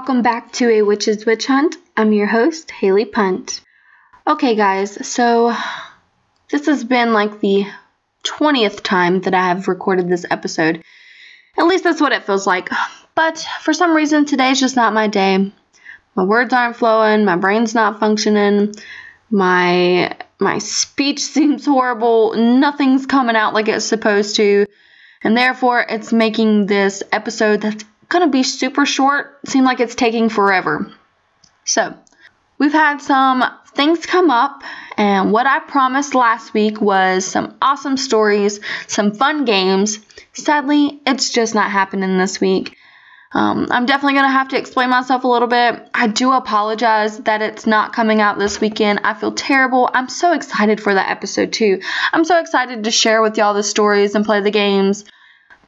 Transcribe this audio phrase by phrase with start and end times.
[0.00, 1.76] welcome back to A Witch's Witch Hunt.
[1.94, 3.60] I'm your host, Halie Pundt.
[4.26, 5.54] Okay, guys, so
[6.50, 7.66] this has been like the
[8.24, 10.82] 20th time that I have recorded this episode.
[11.58, 12.70] At least that's what it feels like.
[13.14, 15.52] But for some reason, today's just not my day.
[16.14, 18.72] My words aren't flowing, my brain's not functioning,
[19.28, 24.64] my my speech seems horrible, nothing's coming out like it's supposed to,
[25.22, 30.28] and therefore it's making this episode that's gonna be super short seem like it's taking
[30.28, 30.92] forever.
[31.64, 31.94] So,
[32.58, 33.42] we've had some
[33.74, 34.62] things come up,
[34.96, 39.98] and what I promised last week was some awesome stories, some fun games.
[40.34, 42.76] Sadly, it's just not happening this week.
[43.32, 45.88] Um, I'm definitely going to have to explain myself a little bit.
[45.94, 49.00] I do apologize that it's not coming out this weekend.
[49.04, 49.88] I feel terrible.
[49.94, 51.80] I'm so excited for that episode, too.
[52.12, 55.04] I'm so excited to share with y'all the stories and play the games.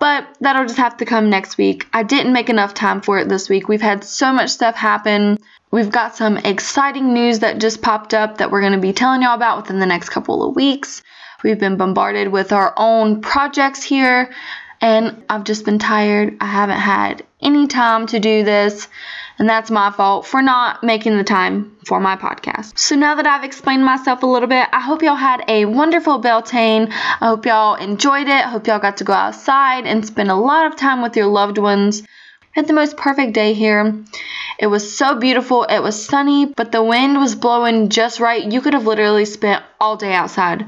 [0.00, 1.86] But that'll just have to come next week.
[1.92, 3.68] I didn't make enough time for it this week.
[3.68, 5.38] We've had so much stuff happen.
[5.70, 9.22] We've got some exciting news that just popped up that we're going to be telling
[9.22, 11.02] y'all about within the next couple of weeks.
[11.44, 14.32] We've been bombarded with our own projects here,
[14.80, 16.36] and I've just been tired.
[16.40, 18.88] I haven't had any time to do this,
[19.38, 22.78] and that's my fault for not making the time for my podcast.
[22.78, 26.18] So now that I've explained myself a little bit, I hope y'all had a wonderful
[26.18, 26.88] Beltane.
[26.90, 28.46] I hope y'all enjoyed it.
[28.46, 31.26] I hope y'all got to go outside and spend a lot of time with your
[31.26, 32.02] loved ones.
[32.52, 34.04] Had the most perfect day here.
[34.58, 35.64] It was so beautiful.
[35.64, 38.44] It was sunny, but the wind was blowing just right.
[38.44, 40.66] You could have literally spent all day outside.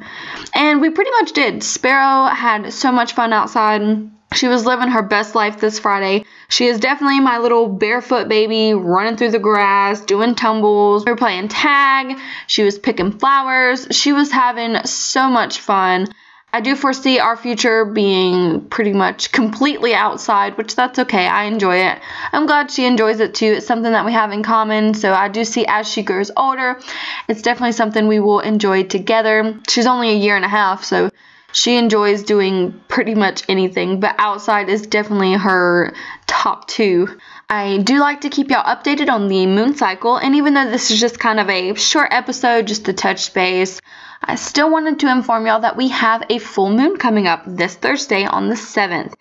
[0.55, 1.63] And we pretty much did.
[1.63, 4.11] Sparrow had so much fun outside.
[4.35, 6.25] She was living her best life this Friday.
[6.49, 11.05] She is definitely my little barefoot baby running through the grass, doing tumbles.
[11.05, 12.19] We were playing tag.
[12.47, 13.89] She was picking flowers.
[13.91, 16.07] She was having so much fun.
[16.55, 21.27] I do foresee our future being pretty much completely outside, which that's okay.
[21.27, 21.99] I enjoy it.
[22.31, 23.55] I'm glad she enjoys it too.
[23.57, 24.93] It's something that we have in common.
[24.93, 26.79] So I do see as she grows older,
[27.27, 29.59] it's definitely something we will enjoy together.
[29.67, 31.11] She's only a year and a half, so
[31.53, 35.95] she enjoys doing pretty much anything, but outside is definitely her
[36.27, 37.09] top two.
[37.55, 40.91] I do like to keep y'all updated on the moon cycle, and even though this
[40.91, 43.79] is just kind of a short episode just to touch base,
[44.23, 47.75] I still wanted to inform y'all that we have a full moon coming up this
[47.75, 49.13] Thursday on the 7th.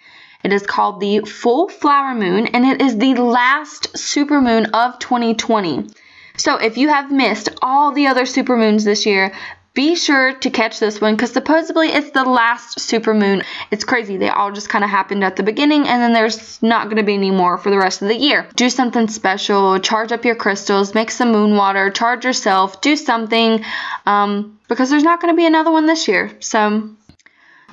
[0.46, 5.90] It is called the full flower moon, and it is the last supermoon of 2020.
[6.38, 9.34] So if you have missed all the other supermoons this year,
[9.74, 13.44] be sure to catch this one because supposedly it's the last super moon.
[13.72, 14.18] It's crazy.
[14.18, 17.04] They all just kind of happened at the beginning and then there's not going to
[17.04, 18.48] be any more for the rest of the year.
[18.56, 19.80] Do something special.
[19.80, 20.94] Charge up your crystals.
[20.94, 21.90] Make some moon water.
[21.90, 22.82] Charge yourself.
[22.82, 23.64] Do something
[24.06, 26.32] um, because there's not going to be another one this year.
[26.42, 26.90] So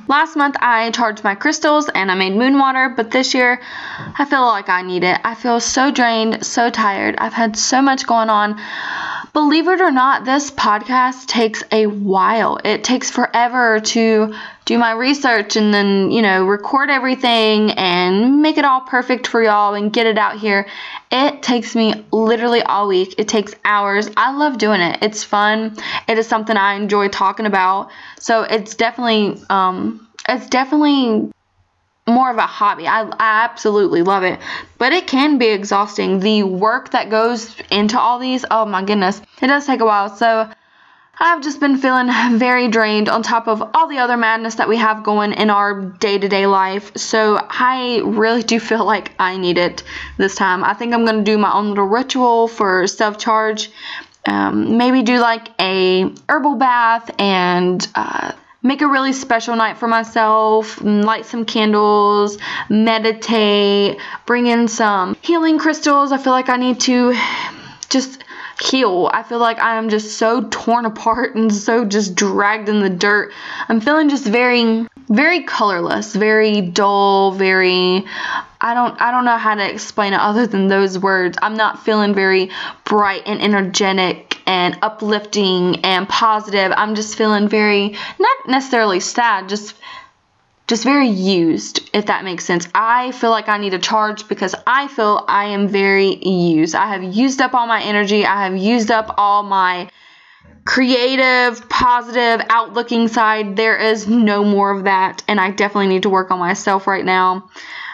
[0.08, 3.60] Last month I charged my crystals and I made moon water, but this year
[4.18, 5.20] I feel like I need it.
[5.22, 7.16] I feel so drained, so tired.
[7.18, 8.58] I've had so much going on.
[9.32, 12.58] Believe it or not, this podcast takes a while.
[12.64, 14.34] It takes forever to
[14.64, 19.42] do my research and then, you know, record everything and make it all perfect for
[19.42, 20.66] y'all and get it out here.
[21.10, 23.14] It takes me literally all week.
[23.18, 24.10] It takes hours.
[24.16, 24.98] I love doing it.
[25.02, 25.76] It's fun.
[26.06, 27.90] It is something I enjoy talking about.
[28.18, 31.30] So it's definitely um it's definitely
[32.08, 32.86] more of a hobby.
[32.86, 34.40] I, I absolutely love it,
[34.78, 36.20] but it can be exhausting.
[36.20, 40.14] The work that goes into all these, oh my goodness, it does take a while.
[40.14, 40.50] So
[41.20, 42.08] I've just been feeling
[42.38, 45.82] very drained on top of all the other madness that we have going in our
[45.82, 46.96] day to day life.
[46.96, 49.82] So I really do feel like I need it
[50.16, 50.62] this time.
[50.62, 53.70] I think I'm going to do my own little ritual for self charge.
[54.26, 58.32] Um, maybe do like a herbal bath and uh,
[58.68, 62.36] make a really special night for myself, mm, light some candles,
[62.68, 66.12] meditate, bring in some healing crystals.
[66.12, 67.14] I feel like I need to
[67.88, 68.22] just
[68.62, 69.08] heal.
[69.10, 72.90] I feel like I am just so torn apart and so just dragged in the
[72.90, 73.32] dirt.
[73.70, 78.04] I'm feeling just very very colorless, very dull, very
[78.60, 81.38] I don't I don't know how to explain it other than those words.
[81.40, 82.50] I'm not feeling very
[82.84, 86.72] bright and energetic and uplifting and positive.
[86.74, 89.76] I'm just feeling very not necessarily sad, just
[90.66, 92.68] just very used, if that makes sense.
[92.74, 96.74] I feel like I need a charge because I feel I am very used.
[96.74, 98.26] I have used up all my energy.
[98.26, 99.90] I have used up all my
[100.66, 103.56] creative, positive, outlooking side.
[103.56, 107.04] There is no more of that, and I definitely need to work on myself right
[107.04, 107.48] now.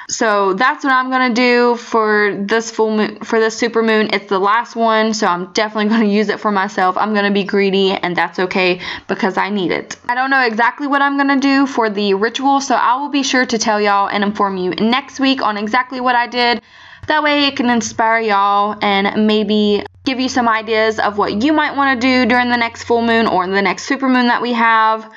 [0.08, 4.10] So that's what I'm gonna do for this full moon, for this super moon.
[4.12, 6.96] It's the last one, so I'm definitely gonna use it for myself.
[6.96, 9.96] I'm gonna be greedy, and that's okay because I need it.
[10.08, 13.22] I don't know exactly what I'm gonna do for the ritual, so I will be
[13.22, 16.62] sure to tell y'all and inform you next week on exactly what I did.
[17.06, 21.52] That way it can inspire y'all and maybe give you some ideas of what you
[21.52, 24.40] might want to do during the next full moon or the next super moon that
[24.40, 25.10] we have.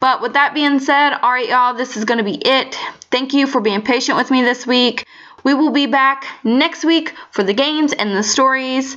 [0.00, 2.74] But with that being said, all right, y'all, this is going to be it.
[3.10, 5.06] Thank you for being patient with me this week.
[5.44, 8.96] We will be back next week for the games and the stories.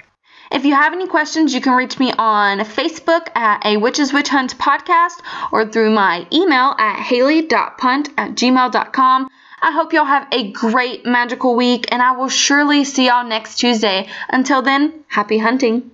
[0.50, 4.29] If you have any questions, you can reach me on Facebook at a Witches Witch
[4.29, 5.19] Hunt podcast
[5.51, 9.29] or through my email at halie.pundt at gmail.com.
[9.61, 13.57] I hope y'all have a great magical week, and I will surely see y'all next
[13.57, 14.07] Tuesday.
[14.29, 15.91] Until then, happy hunting.